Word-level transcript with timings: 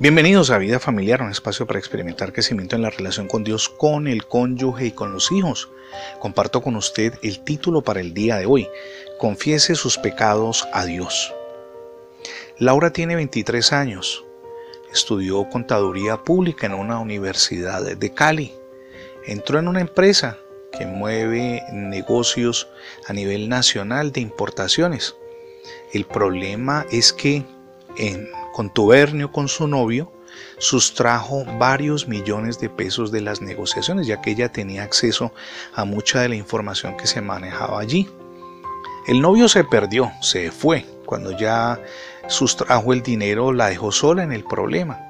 Bienvenidos 0.00 0.48
a 0.48 0.56
Vida 0.56 0.80
Familiar, 0.80 1.20
un 1.20 1.30
espacio 1.30 1.66
para 1.66 1.78
experimentar 1.78 2.32
crecimiento 2.32 2.74
en 2.74 2.80
la 2.80 2.88
relación 2.88 3.28
con 3.28 3.44
Dios, 3.44 3.68
con 3.68 4.08
el 4.08 4.24
cónyuge 4.24 4.86
y 4.86 4.92
con 4.92 5.12
los 5.12 5.30
hijos. 5.30 5.68
Comparto 6.20 6.62
con 6.62 6.74
usted 6.74 7.12
el 7.22 7.40
título 7.40 7.82
para 7.82 8.00
el 8.00 8.14
día 8.14 8.38
de 8.38 8.46
hoy. 8.46 8.66
Confiese 9.18 9.74
sus 9.74 9.98
pecados 9.98 10.66
a 10.72 10.86
Dios. 10.86 11.34
Laura 12.58 12.94
tiene 12.94 13.14
23 13.14 13.74
años. 13.74 14.24
Estudió 14.90 15.46
contaduría 15.50 16.24
pública 16.24 16.66
en 16.66 16.72
una 16.72 16.98
universidad 16.98 17.82
de 17.94 18.14
Cali. 18.14 18.54
Entró 19.26 19.58
en 19.58 19.68
una 19.68 19.82
empresa 19.82 20.38
que 20.72 20.86
mueve 20.86 21.62
negocios 21.74 22.70
a 23.06 23.12
nivel 23.12 23.50
nacional 23.50 24.12
de 24.12 24.22
importaciones. 24.22 25.14
El 25.92 26.06
problema 26.06 26.86
es 26.90 27.12
que 27.12 27.44
en 27.98 28.30
contubernio 28.52 29.32
con 29.32 29.48
su 29.48 29.66
novio, 29.66 30.12
sustrajo 30.58 31.44
varios 31.58 32.08
millones 32.08 32.58
de 32.60 32.68
pesos 32.68 33.10
de 33.10 33.20
las 33.20 33.40
negociaciones, 33.40 34.06
ya 34.06 34.20
que 34.20 34.30
ella 34.30 34.50
tenía 34.50 34.82
acceso 34.82 35.32
a 35.74 35.84
mucha 35.84 36.20
de 36.20 36.28
la 36.28 36.36
información 36.36 36.96
que 36.96 37.06
se 37.06 37.20
manejaba 37.20 37.80
allí. 37.80 38.08
El 39.06 39.20
novio 39.20 39.48
se 39.48 39.64
perdió, 39.64 40.12
se 40.20 40.50
fue. 40.50 40.84
Cuando 41.06 41.36
ya 41.36 41.80
sustrajo 42.28 42.92
el 42.92 43.02
dinero, 43.02 43.52
la 43.52 43.68
dejó 43.68 43.90
sola 43.90 44.22
en 44.22 44.32
el 44.32 44.44
problema. 44.44 45.00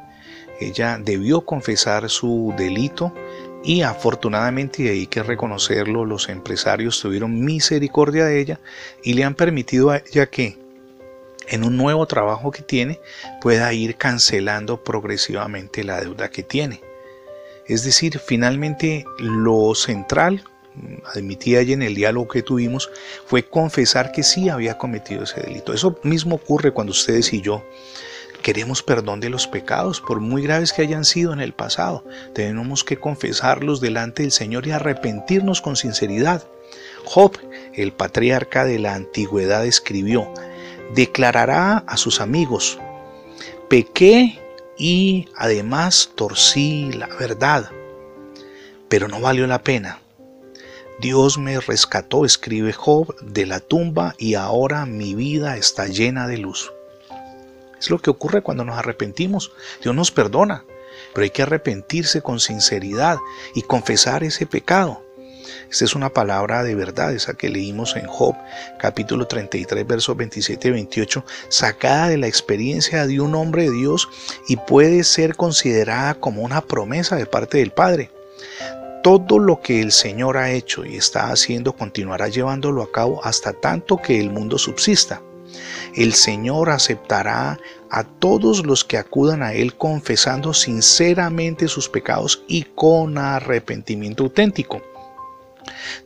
Ella 0.60 0.98
debió 0.98 1.42
confesar 1.42 2.08
su 2.08 2.54
delito 2.56 3.12
y 3.62 3.82
afortunadamente, 3.82 4.82
y 4.84 4.88
hay 4.88 5.06
que 5.06 5.22
reconocerlo, 5.22 6.04
los 6.04 6.28
empresarios 6.28 7.00
tuvieron 7.00 7.44
misericordia 7.44 8.24
de 8.24 8.40
ella 8.40 8.60
y 9.02 9.14
le 9.14 9.24
han 9.24 9.34
permitido 9.34 9.90
a 9.90 9.98
ella 9.98 10.26
que 10.26 10.58
en 11.50 11.64
un 11.64 11.76
nuevo 11.76 12.06
trabajo 12.06 12.50
que 12.50 12.62
tiene 12.62 13.00
pueda 13.40 13.72
ir 13.72 13.96
cancelando 13.96 14.82
progresivamente 14.82 15.84
la 15.84 16.00
deuda 16.00 16.30
que 16.30 16.42
tiene. 16.42 16.80
Es 17.66 17.84
decir, 17.84 18.18
finalmente 18.18 19.04
lo 19.18 19.74
central, 19.74 20.42
admití 21.14 21.56
allí 21.56 21.72
en 21.72 21.82
el 21.82 21.94
diálogo 21.94 22.28
que 22.28 22.42
tuvimos, 22.42 22.90
fue 23.26 23.44
confesar 23.48 24.12
que 24.12 24.22
sí 24.22 24.48
había 24.48 24.78
cometido 24.78 25.24
ese 25.24 25.40
delito. 25.40 25.72
Eso 25.72 25.98
mismo 26.02 26.36
ocurre 26.36 26.72
cuando 26.72 26.92
ustedes 26.92 27.32
y 27.32 27.40
yo 27.40 27.62
queremos 28.42 28.82
perdón 28.82 29.20
de 29.20 29.28
los 29.28 29.46
pecados, 29.46 30.00
por 30.00 30.20
muy 30.20 30.42
graves 30.42 30.72
que 30.72 30.82
hayan 30.82 31.04
sido 31.04 31.32
en 31.32 31.40
el 31.40 31.52
pasado. 31.52 32.04
Tenemos 32.34 32.84
que 32.84 32.96
confesarlos 32.96 33.80
delante 33.80 34.22
del 34.22 34.32
Señor 34.32 34.66
y 34.66 34.72
arrepentirnos 34.72 35.60
con 35.60 35.76
sinceridad. 35.76 36.44
Job, 37.04 37.38
el 37.74 37.92
patriarca 37.92 38.64
de 38.64 38.78
la 38.78 38.94
antigüedad, 38.94 39.66
escribió, 39.66 40.32
declarará 40.94 41.78
a 41.86 41.96
sus 41.96 42.20
amigos, 42.20 42.78
pequé 43.68 44.38
y 44.78 45.28
además 45.36 46.10
torcí 46.14 46.92
la 46.92 47.06
verdad, 47.06 47.70
pero 48.88 49.08
no 49.08 49.20
valió 49.20 49.46
la 49.46 49.62
pena. 49.62 50.00
Dios 51.00 51.38
me 51.38 51.58
rescató, 51.60 52.24
escribe 52.26 52.72
Job, 52.72 53.16
de 53.22 53.46
la 53.46 53.60
tumba 53.60 54.14
y 54.18 54.34
ahora 54.34 54.84
mi 54.84 55.14
vida 55.14 55.56
está 55.56 55.86
llena 55.86 56.26
de 56.26 56.36
luz. 56.36 56.72
Es 57.78 57.88
lo 57.88 57.98
que 57.98 58.10
ocurre 58.10 58.42
cuando 58.42 58.64
nos 58.64 58.76
arrepentimos. 58.76 59.52
Dios 59.82 59.94
nos 59.94 60.10
perdona, 60.10 60.64
pero 61.14 61.24
hay 61.24 61.30
que 61.30 61.42
arrepentirse 61.42 62.20
con 62.20 62.38
sinceridad 62.38 63.16
y 63.54 63.62
confesar 63.62 64.22
ese 64.24 64.44
pecado. 64.44 65.02
Esta 65.70 65.84
es 65.84 65.94
una 65.94 66.10
palabra 66.10 66.62
de 66.62 66.74
verdad, 66.74 67.12
esa 67.14 67.34
que 67.34 67.48
leímos 67.48 67.96
en 67.96 68.06
Job, 68.06 68.34
capítulo 68.78 69.26
33, 69.26 69.86
versos 69.86 70.16
27 70.16 70.68
y 70.68 70.70
28, 70.72 71.24
sacada 71.48 72.08
de 72.08 72.18
la 72.18 72.26
experiencia 72.26 73.06
de 73.06 73.20
un 73.20 73.34
hombre 73.34 73.64
de 73.64 73.72
Dios 73.72 74.08
y 74.48 74.56
puede 74.56 75.04
ser 75.04 75.36
considerada 75.36 76.14
como 76.14 76.42
una 76.42 76.60
promesa 76.60 77.16
de 77.16 77.26
parte 77.26 77.58
del 77.58 77.70
Padre. 77.70 78.10
Todo 79.02 79.38
lo 79.38 79.60
que 79.60 79.80
el 79.80 79.92
Señor 79.92 80.36
ha 80.36 80.50
hecho 80.50 80.84
y 80.84 80.96
está 80.96 81.30
haciendo 81.30 81.72
continuará 81.72 82.28
llevándolo 82.28 82.82
a 82.82 82.92
cabo 82.92 83.24
hasta 83.24 83.52
tanto 83.52 83.96
que 83.96 84.20
el 84.20 84.30
mundo 84.30 84.58
subsista. 84.58 85.22
El 85.94 86.12
Señor 86.14 86.70
aceptará 86.70 87.58
a 87.90 88.04
todos 88.04 88.64
los 88.64 88.84
que 88.84 88.98
acudan 88.98 89.42
a 89.42 89.52
Él 89.52 89.74
confesando 89.74 90.54
sinceramente 90.54 91.66
sus 91.66 91.88
pecados 91.88 92.44
y 92.46 92.62
con 92.62 93.18
arrepentimiento 93.18 94.24
auténtico. 94.24 94.82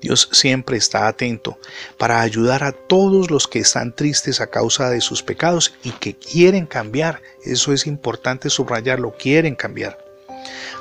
Dios 0.00 0.28
siempre 0.32 0.76
está 0.76 1.08
atento 1.08 1.58
para 1.98 2.20
ayudar 2.20 2.64
a 2.64 2.72
todos 2.72 3.30
los 3.30 3.48
que 3.48 3.58
están 3.58 3.94
tristes 3.94 4.40
a 4.40 4.48
causa 4.48 4.90
de 4.90 5.00
sus 5.00 5.22
pecados 5.22 5.74
y 5.82 5.90
que 5.90 6.14
quieren 6.16 6.66
cambiar. 6.66 7.22
Eso 7.44 7.72
es 7.72 7.86
importante 7.86 8.50
subrayarlo, 8.50 9.14
quieren 9.16 9.54
cambiar. 9.54 9.98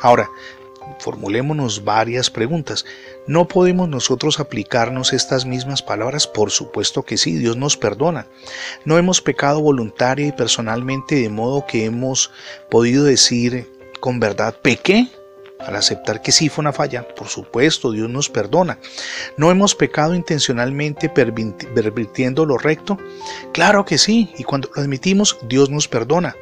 Ahora, 0.02 0.30
formulémonos 1.00 1.84
varias 1.84 2.30
preguntas. 2.30 2.86
¿No 3.28 3.48
podemos 3.48 3.88
nosotros 3.88 4.40
aplicarnos 4.40 5.14
estas 5.14 5.46
mismas 5.46 5.82
palabras? 5.82 6.28
Por 6.28 6.52
supuesto 6.52 7.04
que 7.04 7.18
sí, 7.18 7.38
Dios 7.38 7.58
nos 7.58 7.78
perdona. 7.78 8.28
¿No 8.86 8.98
hemos 8.98 9.22
pecado 9.22 9.62
voluntaria 9.62 10.28
y 10.28 10.32
personalmente 10.32 11.16
de 11.16 11.30
modo 11.30 11.66
que 11.66 11.86
hemos 11.86 12.32
podido 12.70 13.06
decir 13.06 13.72
con 14.00 14.20
verdad, 14.20 14.56
pequé? 14.62 15.08
Al 15.66 15.76
aceptar 15.76 16.22
que 16.22 16.32
sí 16.32 16.50
fue 16.50 16.62
una 16.64 16.74
falla, 16.74 17.08
por 17.08 17.28
supuesto, 17.28 17.92
Dios 17.92 18.10
nos 18.10 18.30
perdona. 18.30 18.80
¿No 19.38 19.52
hemos 19.52 19.76
pecado 19.76 20.16
intencionalmente 20.16 21.10
pervirtiendo 21.10 22.46
lo 22.46 22.58
recto? 22.58 22.98
Claro 23.54 23.86
que 23.86 23.98
sí, 23.98 24.34
y 24.38 24.44
cuando 24.44 24.70
lo 24.76 24.82
admitimos, 24.82 25.38
Dios 25.44 25.70
nos 25.70 25.88
perdona. 25.88 26.36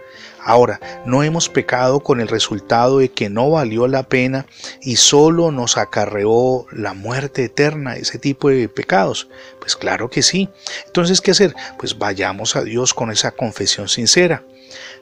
Ahora, 0.44 0.80
¿no 1.06 1.22
hemos 1.22 1.50
pecado 1.50 2.00
con 2.00 2.20
el 2.20 2.28
resultado 2.28 2.98
de 2.98 3.10
que 3.10 3.30
no 3.30 3.52
valió 3.52 3.88
la 3.88 4.04
pena 4.04 4.48
y 4.82 4.96
solo 4.96 5.52
nos 5.52 5.78
acarreó 5.78 6.66
la 6.72 6.94
muerte 6.94 7.46
eterna, 7.46 7.96
ese 7.96 8.18
tipo 8.18 8.50
de 8.50 8.68
pecados? 8.68 9.28
Pues 9.60 9.76
claro 9.76 10.10
que 10.10 10.24
sí. 10.24 10.50
Entonces, 10.88 11.22
¿qué 11.22 11.32
hacer? 11.32 11.54
Pues 11.78 11.98
vayamos 11.98 12.56
a 12.56 12.64
Dios 12.64 12.94
con 12.96 13.12
esa 13.12 13.32
confesión 13.32 13.88
sincera. 13.88 14.44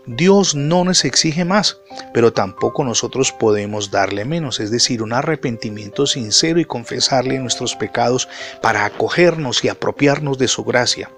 Dios 0.06 0.56
no 0.56 0.84
nos 0.84 1.06
exige 1.06 1.46
más, 1.46 1.81
pero 2.13 2.34
tampoco 2.34 2.84
nosotros 2.84 3.31
podemos 3.31 3.91
darle 3.91 4.25
menos, 4.25 4.59
es 4.59 4.72
decir, 4.72 5.02
un 5.03 5.13
arrepentimiento 5.13 6.07
sincero 6.07 6.59
y 6.59 6.66
confesarle 6.66 7.40
nuestros 7.40 7.75
pecados 7.75 8.28
para 8.62 8.85
acogernos 8.85 9.63
y 9.63 9.69
apropiarnos 9.69 10.38
de 10.38 10.47
su 10.47 10.63
gracia. 10.63 11.12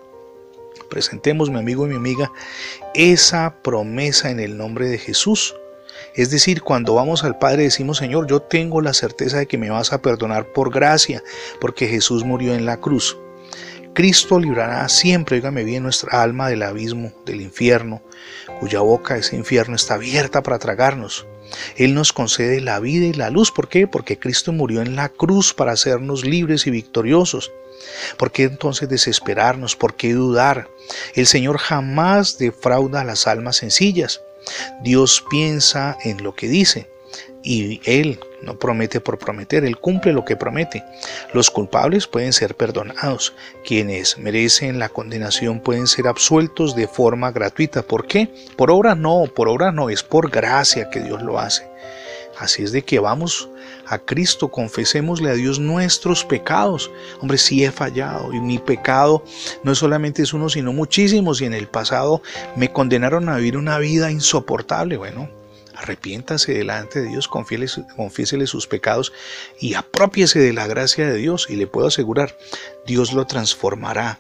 Presentemos, 0.90 1.50
mi 1.50 1.59
amigo 1.59 1.85
y 1.85 1.90
mi 1.90 1.95
amiga, 1.95 2.31
esa 2.94 3.56
promesa 3.61 4.29
en 4.29 4.40
el 4.40 4.57
nombre 4.57 4.88
de 4.88 4.97
Jesús. 4.97 5.56
Es 6.16 6.29
decir, 6.31 6.61
cuando 6.61 6.95
vamos 6.95 7.23
al 7.23 7.38
Padre 7.38 7.63
decimos, 7.63 7.97
Señor, 7.97 8.28
yo 8.28 8.41
tengo 8.41 8.81
la 8.81 8.94
certeza 8.94 9.38
de 9.38 9.47
que 9.47 9.57
me 9.57 9.69
vas 9.69 9.94
a 9.94 10.01
perdonar 10.01 10.51
por 10.51 10.69
gracia, 10.73 11.23
porque 11.61 11.88
Jesús 11.88 12.25
murió 12.25 12.53
en 12.53 12.66
la 12.66 12.78
cruz. 12.78 13.17
Cristo 13.94 14.40
librará 14.40 14.88
siempre, 14.88 15.35
oígame 15.38 15.63
bien, 15.63 15.84
nuestra 15.84 16.22
alma 16.22 16.47
del 16.47 16.63
abismo, 16.63 17.12
del 17.25 17.41
infierno, 17.41 18.02
cuya 18.59 18.79
boca 18.79 19.18
ese 19.18 19.35
infierno 19.35 19.75
está 19.75 19.96
abierta 19.96 20.41
para 20.41 20.59
tragarnos. 20.59 21.25
Él 21.75 21.94
nos 21.94 22.13
concede 22.13 22.62
la 22.62 22.79
vida 22.79 23.06
y 23.06 23.13
la 23.13 23.29
luz. 23.29 23.52
¿Por 23.52 23.68
qué? 23.68 23.88
Porque 23.88 24.18
Cristo 24.18 24.53
murió 24.53 24.81
en 24.81 24.96
la 24.96 25.09
cruz 25.09 25.53
para 25.53 25.74
hacernos 25.74 26.25
libres 26.25 26.66
y 26.68 26.72
victoriosos. 26.72 27.52
¿Por 28.18 28.31
qué 28.31 28.44
entonces 28.44 28.88
desesperarnos? 28.88 29.75
¿Por 29.75 29.96
qué 29.96 30.13
dudar? 30.13 30.69
El 31.13 31.28
Señor 31.28 31.58
jamás 31.58 32.38
defrauda 32.38 33.02
a 33.02 33.06
las 33.06 33.28
almas 33.28 33.58
sencillas. 33.58 34.22
Dios 34.81 35.25
piensa 35.29 35.97
en 36.03 36.23
lo 36.23 36.34
que 36.34 36.47
dice 36.47 36.90
y 37.44 37.81
Él 37.85 38.19
no 38.41 38.57
promete 38.57 39.00
por 39.00 39.18
prometer, 39.18 39.63
Él 39.66 39.78
cumple 39.78 40.13
lo 40.13 40.25
que 40.25 40.35
promete. 40.35 40.84
Los 41.34 41.50
culpables 41.50 42.07
pueden 42.07 42.34
ser 42.34 42.56
perdonados, 42.56 43.34
quienes 43.66 44.18
merecen 44.18 44.79
la 44.79 44.90
condenación 44.90 45.59
pueden 45.59 45.88
ser 45.88 46.07
absueltos 46.07 46.75
de 46.75 46.88
forma 46.88 47.31
gratuita. 47.31 47.84
¿Por 47.84 48.07
qué? 48.07 48.34
Por 48.56 48.72
obra 48.72 48.96
no, 48.96 49.25
por 49.35 49.47
obra 49.50 49.72
no, 49.72 49.90
es 49.90 50.03
por 50.03 50.29
gracia 50.29 50.90
que 50.90 51.02
Dios 51.02 51.22
lo 51.22 51.40
hace. 51.40 51.70
Así 52.38 52.64
es 52.64 52.72
de 52.72 52.82
que 52.82 52.99
vamos 52.99 53.49
a 53.85 53.99
Cristo, 53.99 54.49
confesémosle 54.49 55.29
a 55.29 55.34
Dios 55.34 55.59
nuestros 55.59 56.23
pecados. 56.26 56.90
Hombre, 57.20 57.37
sí 57.37 57.64
he 57.64 57.72
fallado 57.72 58.34
y 58.34 58.40
mi 58.40 58.58
pecado 58.58 59.23
no 59.64 59.76
solamente 59.76 60.23
es 60.23 60.34
uno, 60.34 60.49
sino 60.49 60.73
muchísimos 60.73 61.41
y 61.41 61.46
en 61.46 61.53
el 61.53 61.67
pasado 61.67 62.22
me 62.55 62.72
condenaron 62.72 63.29
a 63.29 63.35
vivir 63.35 63.58
una 63.58 63.78
vida 63.78 64.09
insoportable. 64.11 64.97
Bueno, 64.97 65.29
arrepiéntase 65.81 66.53
delante 66.53 67.01
de 67.01 67.07
Dios, 67.09 67.28
confiésele 67.28 68.47
sus 68.47 68.67
pecados 68.67 69.11
y 69.59 69.73
apropiese 69.73 70.39
de 70.39 70.53
la 70.53 70.67
gracia 70.67 71.07
de 71.07 71.17
Dios 71.17 71.47
y 71.49 71.55
le 71.55 71.67
puedo 71.67 71.87
asegurar, 71.87 72.37
Dios 72.85 73.13
lo 73.13 73.25
transformará 73.25 74.19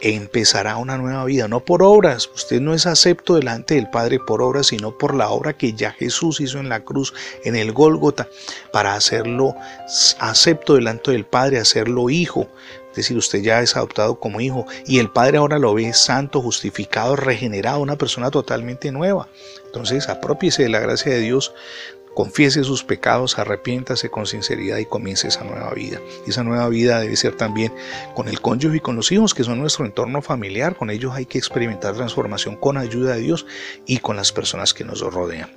empezará 0.00 0.76
una 0.76 0.96
nueva 0.96 1.24
vida, 1.24 1.48
no 1.48 1.60
por 1.60 1.82
obras. 1.82 2.30
Usted 2.34 2.60
no 2.60 2.74
es 2.74 2.86
acepto 2.86 3.34
delante 3.34 3.74
del 3.74 3.90
Padre 3.90 4.18
por 4.18 4.42
obras, 4.42 4.68
sino 4.68 4.96
por 4.96 5.14
la 5.14 5.30
obra 5.30 5.52
que 5.52 5.72
ya 5.72 5.92
Jesús 5.92 6.40
hizo 6.40 6.58
en 6.58 6.68
la 6.68 6.80
cruz, 6.84 7.12
en 7.44 7.56
el 7.56 7.72
Gólgota, 7.72 8.28
para 8.72 8.94
hacerlo 8.94 9.54
acepto 10.18 10.74
delante 10.74 11.10
del 11.10 11.26
Padre, 11.26 11.58
hacerlo 11.58 12.10
hijo, 12.10 12.48
es 12.90 12.96
decir, 12.96 13.16
usted 13.16 13.40
ya 13.40 13.60
es 13.60 13.76
adoptado 13.76 14.18
como 14.18 14.40
hijo 14.40 14.66
y 14.84 14.98
el 14.98 15.10
Padre 15.10 15.38
ahora 15.38 15.60
lo 15.60 15.74
ve 15.74 15.92
santo, 15.92 16.42
justificado, 16.42 17.14
regenerado, 17.14 17.80
una 17.80 17.96
persona 17.96 18.32
totalmente 18.32 18.90
nueva. 18.90 19.28
Entonces, 19.66 20.08
apropiese 20.08 20.64
de 20.64 20.70
la 20.70 20.80
gracia 20.80 21.12
de 21.12 21.20
Dios, 21.20 21.54
Confiese 22.14 22.64
sus 22.64 22.82
pecados, 22.82 23.38
arrepiéntase 23.38 24.10
con 24.10 24.26
sinceridad 24.26 24.78
y 24.78 24.84
comience 24.84 25.28
esa 25.28 25.44
nueva 25.44 25.72
vida. 25.72 26.00
Esa 26.26 26.42
nueva 26.42 26.68
vida 26.68 27.00
debe 27.00 27.16
ser 27.16 27.36
también 27.36 27.72
con 28.14 28.28
el 28.28 28.40
cónyuge 28.40 28.78
y 28.78 28.80
con 28.80 28.96
los 28.96 29.12
hijos, 29.12 29.32
que 29.32 29.44
son 29.44 29.60
nuestro 29.60 29.86
entorno 29.86 30.20
familiar. 30.20 30.76
Con 30.76 30.90
ellos 30.90 31.14
hay 31.14 31.26
que 31.26 31.38
experimentar 31.38 31.94
transformación 31.94 32.56
con 32.56 32.76
ayuda 32.76 33.14
de 33.14 33.20
Dios 33.20 33.46
y 33.86 33.98
con 33.98 34.16
las 34.16 34.32
personas 34.32 34.74
que 34.74 34.84
nos 34.84 35.00
rodean. 35.00 35.50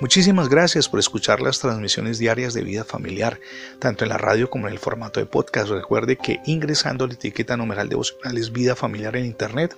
Muchísimas 0.00 0.48
gracias 0.48 0.88
por 0.88 1.00
escuchar 1.00 1.40
las 1.40 1.58
transmisiones 1.58 2.18
diarias 2.18 2.54
de 2.54 2.62
vida 2.62 2.84
familiar, 2.84 3.40
tanto 3.78 4.04
en 4.04 4.10
la 4.10 4.18
radio 4.18 4.48
como 4.48 4.68
en 4.68 4.72
el 4.72 4.78
formato 4.78 5.20
de 5.20 5.26
podcast. 5.26 5.70
Recuerde 5.70 6.16
que 6.16 6.40
ingresando 6.46 7.06
la 7.06 7.14
etiqueta 7.14 7.56
numeral 7.56 7.88
devocionales 7.88 8.52
vida 8.52 8.76
familiar 8.76 9.16
en 9.16 9.26
Internet, 9.26 9.76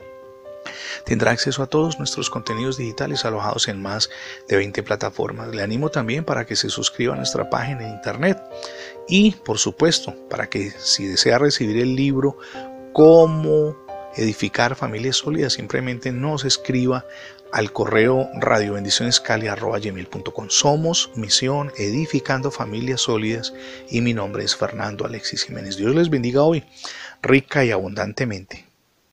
Tendrá 1.05 1.33
acceso 1.33 1.63
a 1.63 1.67
todos 1.67 1.99
nuestros 1.99 2.31
contenidos 2.31 2.79
digitales 2.79 3.25
alojados 3.25 3.69
en 3.69 3.81
más 3.81 4.11
de 4.49 4.57
20 4.57 4.83
plataformas. 4.83 5.55
Le 5.55 5.63
animo 5.63 5.91
también 5.91 6.25
para 6.25 6.47
que 6.47 6.57
se 6.57 6.71
suscriba 6.71 7.15
a 7.15 7.17
nuestra 7.17 7.51
página 7.51 7.87
en 7.87 7.95
internet 7.95 8.41
y, 9.09 9.33
por 9.33 9.59
supuesto, 9.59 10.15
para 10.29 10.49
que 10.49 10.71
si 10.71 11.07
desea 11.07 11.39
recibir 11.39 11.79
el 11.79 11.95
libro 11.95 12.39
Cómo 12.93 13.77
edificar 14.17 14.75
familias 14.75 15.17
sólidas, 15.17 15.53
simplemente 15.53 16.13
nos 16.13 16.45
escriba 16.45 17.05
al 17.53 17.73
correo 17.73 18.29
radiobendicionescali.com. 18.35 20.49
Somos 20.49 21.11
Misión 21.15 21.73
Edificando 21.77 22.51
Familias 22.51 23.03
Sólidas 23.03 23.55
y 23.91 24.01
mi 24.01 24.15
nombre 24.15 24.43
es 24.45 24.57
Fernando 24.57 25.07
Alexis 25.07 25.45
Jiménez. 25.45 25.77
Dios 25.77 25.95
les 25.95 26.11
bendiga 26.11 26.43
hoy, 26.43 26.65
rica 27.23 27.65
y 27.65 27.71
abundantemente. 27.71 28.68